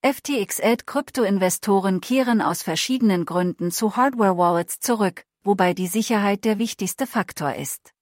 [0.00, 7.92] FTX-Ed-Kryptoinvestoren kehren aus verschiedenen Gründen zu Hardware-Wallets zurück, wobei die Sicherheit der wichtigste Faktor ist.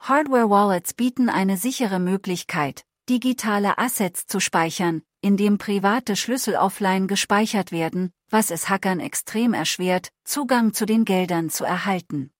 [0.00, 8.10] Hardware-Wallets bieten eine sichere Möglichkeit, digitale Assets zu speichern, indem private Schlüssel offline gespeichert werden,
[8.30, 12.30] was es Hackern extrem erschwert, Zugang zu den Geldern zu erhalten.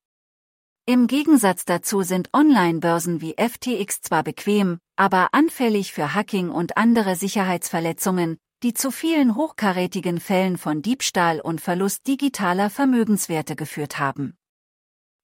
[0.87, 7.17] Im Gegensatz dazu sind Online-Börsen wie FTX zwar bequem, aber anfällig für Hacking und andere
[7.17, 14.37] Sicherheitsverletzungen, die zu vielen hochkarätigen Fällen von Diebstahl und Verlust digitaler Vermögenswerte geführt haben.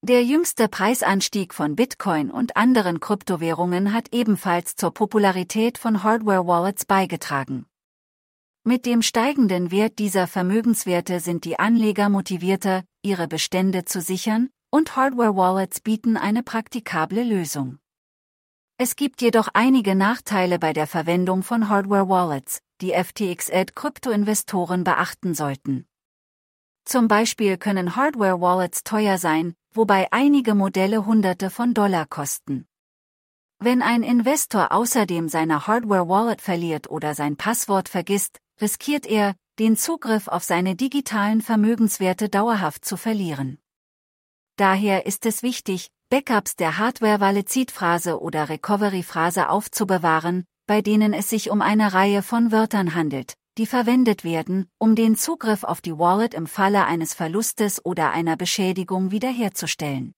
[0.03, 7.67] Der jüngste Preisanstieg von Bitcoin und anderen Kryptowährungen hat ebenfalls zur Popularität von Hardware-Wallets beigetragen.
[8.65, 14.95] Mit dem steigenden Wert dieser Vermögenswerte sind die Anleger motivierter, ihre Bestände zu sichern, und
[14.95, 17.79] Hardware-Wallets bieten eine praktikable Lösung.
[18.81, 25.89] Es gibt jedoch einige Nachteile bei der Verwendung von Hardware-Wallets, die FTX-Ed-Kryptoinvestoren beachten sollten.
[26.85, 32.69] Zum Beispiel können Hardware-Wallets teuer sein, wobei einige Modelle Hunderte von Dollar kosten.
[33.59, 40.29] Wenn ein Investor außerdem seine Hardware-Wallet verliert oder sein Passwort vergisst, riskiert er, den Zugriff
[40.29, 43.59] auf seine digitalen Vermögenswerte dauerhaft zu verlieren.
[44.55, 51.61] Daher ist es wichtig, Backups der Hardware-Wallet-Phrase oder Recovery-Phrase aufzubewahren, bei denen es sich um
[51.61, 56.47] eine Reihe von Wörtern handelt, die verwendet werden, um den Zugriff auf die Wallet im
[56.47, 60.15] Falle eines Verlustes oder einer Beschädigung wiederherzustellen.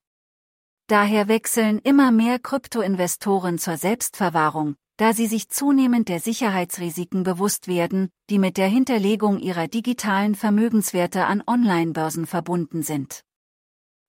[0.86, 8.10] Daher wechseln immer mehr Kryptoinvestoren zur Selbstverwahrung, da sie sich zunehmend der Sicherheitsrisiken bewusst werden,
[8.28, 13.24] die mit der Hinterlegung ihrer digitalen Vermögenswerte an Online-Börsen verbunden sind.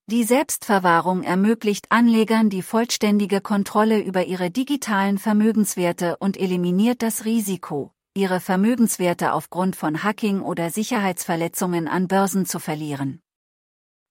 [0.08, 7.94] Die Selbstverwahrung ermöglicht Anlegern die vollständige Kontrolle über ihre digitalen Vermögenswerte und eliminiert das Risiko,
[8.14, 13.22] ihre Vermögenswerte aufgrund von Hacking oder Sicherheitsverletzungen an Börsen zu verlieren.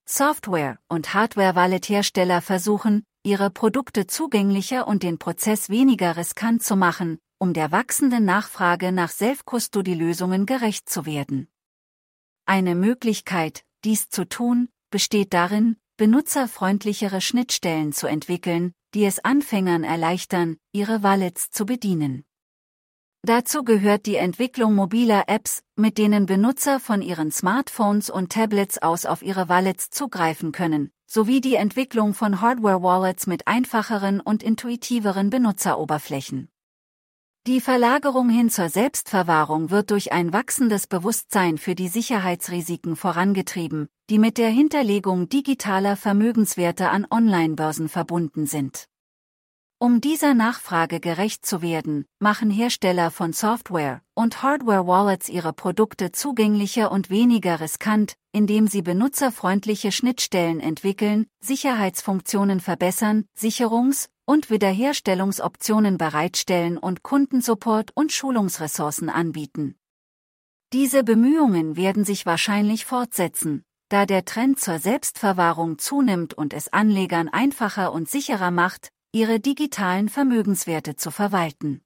[0.09, 7.53] Software- und Hardware-Wallet-Hersteller versuchen, ihre Produkte zugänglicher und den Prozess weniger riskant zu machen, um
[7.53, 11.49] der wachsenden Nachfrage nach Self-Custody-Lösungen gerecht zu werden.
[12.47, 20.57] Eine Möglichkeit, dies zu tun, besteht darin, benutzerfreundlichere Schnittstellen zu entwickeln, die es Anfängern erleichtern,
[20.73, 22.25] ihre Wallets zu bedienen.
[23.23, 29.05] Dazu gehört die Entwicklung mobiler Apps, mit denen Benutzer von ihren Smartphones und Tablets aus
[29.05, 36.49] auf ihre Wallets zugreifen können, sowie die Entwicklung von Hardware-Wallets mit einfacheren und intuitiveren Benutzeroberflächen.
[37.47, 44.19] Die Verlagerung hin zur Selbstverwahrung wird durch ein wachsendes Bewusstsein für die Sicherheitsrisiken vorangetrieben, die
[44.19, 48.90] mit der Hinterlegung digitaler Vermögenswerte an Online-Börsen verbunden sind.
[49.83, 56.93] Um dieser Nachfrage gerecht zu werden, machen Hersteller von Software und Hardware-Wallets ihre Produkte zugänglicher
[56.93, 67.03] und weniger riskant, indem sie benutzerfreundliche Schnittstellen entwickeln, Sicherheitsfunktionen verbessern, Sicherungs- und Wiederherstellungsoptionen bereitstellen und
[67.03, 69.77] Kundensupport und Schulungsressourcen anbieten.
[70.75, 77.31] Diese Bemühungen werden sich wahrscheinlich fortsetzen, da der Trend zur Selbstverwahrung zunimmt und es Anlegern
[77.31, 81.81] einfacher und sicherer macht, ihre digitalen Vermögenswerte zu verwalten.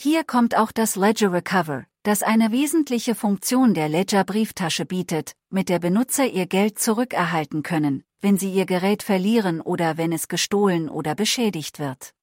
[0.00, 5.68] Hier kommt auch das Ledger Recover, das eine wesentliche Funktion der Ledger Brieftasche bietet, mit
[5.68, 10.88] der Benutzer ihr Geld zurückerhalten können, wenn sie ihr Gerät verlieren oder wenn es gestohlen
[10.88, 12.14] oder beschädigt wird.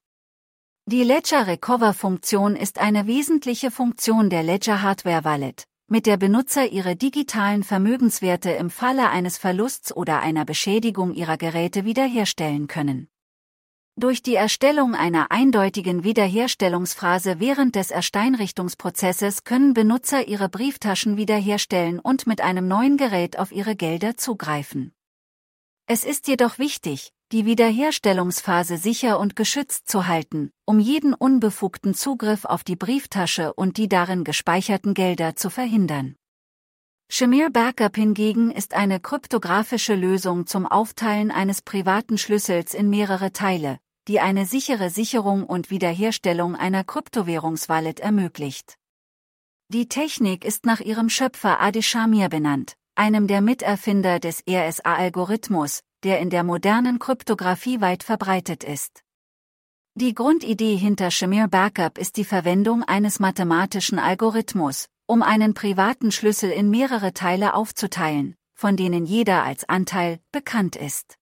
[0.88, 6.72] Die Ledger Recover Funktion ist eine wesentliche Funktion der Ledger Hardware Wallet, mit der Benutzer
[6.72, 13.10] ihre digitalen Vermögenswerte im Falle eines Verlusts oder einer Beschädigung ihrer Geräte wiederherstellen können.
[14.01, 22.25] Durch die Erstellung einer eindeutigen Wiederherstellungsphrase während des Ersteinrichtungsprozesses können Benutzer ihre Brieftaschen wiederherstellen und
[22.25, 24.91] mit einem neuen Gerät auf ihre Gelder zugreifen.
[25.85, 32.45] Es ist jedoch wichtig, die Wiederherstellungsphase sicher und geschützt zu halten, um jeden unbefugten Zugriff
[32.45, 36.16] auf die Brieftasche und die darin gespeicherten Gelder zu verhindern.
[37.08, 43.78] Shamir Backup hingegen ist eine kryptografische Lösung zum Aufteilen eines privaten Schlüssels in mehrere Teile,
[44.08, 48.78] die eine sichere Sicherung und Wiederherstellung einer Kryptowährungswallet ermöglicht.
[49.70, 56.20] Die Technik ist nach ihrem Schöpfer Adi Shamir benannt, einem der Miterfinder des RSA-Algorithmus, der
[56.20, 59.03] in der modernen Kryptographie weit verbreitet ist.
[59.96, 66.50] Die Grundidee hinter Shamir Backup ist die Verwendung eines mathematischen Algorithmus, um einen privaten Schlüssel
[66.50, 71.18] in mehrere Teile aufzuteilen, von denen jeder als Anteil bekannt ist.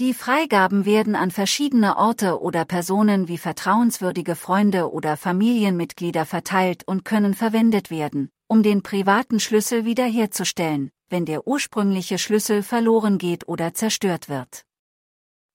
[0.00, 7.04] Die Freigaben werden an verschiedene Orte oder Personen wie vertrauenswürdige Freunde oder Familienmitglieder verteilt und
[7.04, 13.74] können verwendet werden, um den privaten Schlüssel wiederherzustellen, wenn der ursprüngliche Schlüssel verloren geht oder
[13.74, 14.64] zerstört wird.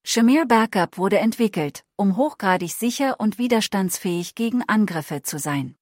[0.03, 5.77] Shamir Backup wurde entwickelt, um hochgradig sicher und widerstandsfähig gegen Angriffe zu sein.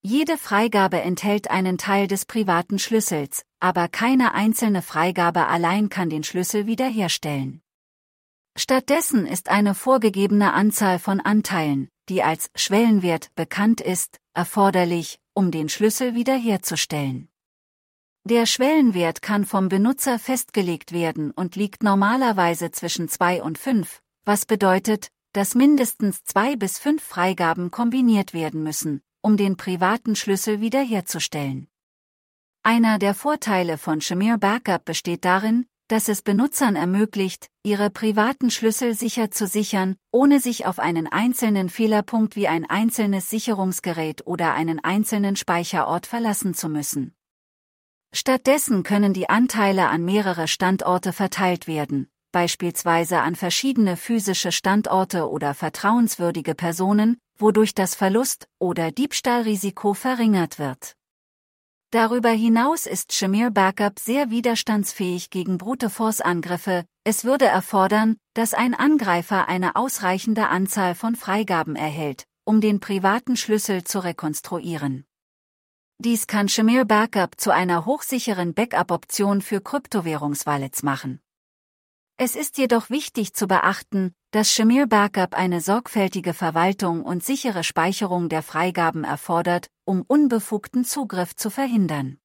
[0.00, 6.24] Jede Freigabe enthält einen Teil des privaten Schlüssels, aber keine einzelne Freigabe allein kann den
[6.24, 7.60] Schlüssel wiederherstellen.
[8.58, 15.68] Stattdessen ist eine vorgegebene Anzahl von Anteilen, die als Schwellenwert bekannt ist, erforderlich, um den
[15.68, 17.28] Schlüssel wiederherzustellen.
[18.24, 24.46] Der Schwellenwert kann vom Benutzer festgelegt werden und liegt normalerweise zwischen 2 und 5, was
[24.46, 31.68] bedeutet, dass mindestens zwei bis fünf Freigaben kombiniert werden müssen, um den privaten Schlüssel wiederherzustellen.
[32.62, 38.94] Einer der Vorteile von Shamir Backup besteht darin, dass es Benutzern ermöglicht, ihre privaten Schlüssel
[38.94, 44.82] sicher zu sichern, ohne sich auf einen einzelnen Fehlerpunkt wie ein einzelnes Sicherungsgerät oder einen
[44.82, 47.14] einzelnen Speicherort verlassen zu müssen.
[48.12, 55.54] Stattdessen können die Anteile an mehrere Standorte verteilt werden, beispielsweise an verschiedene physische Standorte oder
[55.54, 60.96] vertrauenswürdige Personen, wodurch das Verlust- oder Diebstahlrisiko verringert wird.
[61.96, 68.52] Darüber hinaus ist Shamir Backup sehr widerstandsfähig gegen Brute Force Angriffe, es würde erfordern, dass
[68.52, 75.06] ein Angreifer eine ausreichende Anzahl von Freigaben erhält, um den privaten Schlüssel zu rekonstruieren.
[75.96, 81.22] Dies kann Shamir Backup zu einer hochsicheren Backup-Option für Kryptowährungswallets machen.
[82.18, 88.30] Es ist jedoch wichtig zu beachten, dass Shamir Backup eine sorgfältige Verwaltung und sichere Speicherung
[88.30, 92.16] der Freigaben erfordert, um unbefugten Zugriff zu verhindern.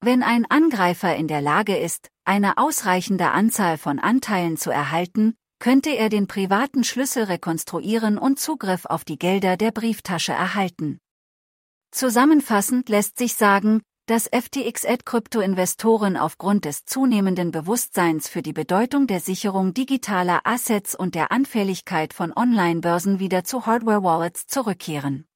[0.00, 5.90] Wenn ein Angreifer in der Lage ist, eine ausreichende Anzahl von Anteilen zu erhalten, könnte
[5.90, 10.98] er den privaten Schlüssel rekonstruieren und Zugriff auf die Gelder der Brieftasche erhalten.
[11.90, 19.72] Zusammenfassend lässt sich sagen, dass FTX-Krypto-Investoren aufgrund des zunehmenden Bewusstseins für die Bedeutung der Sicherung
[19.72, 25.26] digitaler Assets und der Anfälligkeit von Online-Börsen wieder zu Hardware-Wallets zurückkehren.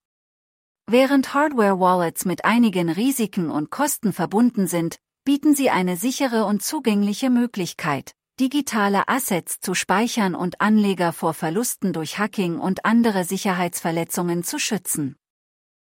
[0.87, 7.31] Während Hardware-Wallets mit einigen Risiken und Kosten verbunden sind, bieten sie eine sichere und zugängliche
[7.31, 14.59] Möglichkeit, digitale Assets zu speichern und Anleger vor Verlusten durch Hacking und andere Sicherheitsverletzungen zu
[14.59, 15.17] schützen.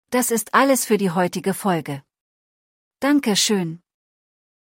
[0.10, 2.02] Das ist alles für die heutige Folge.
[3.02, 3.82] Dankeschön.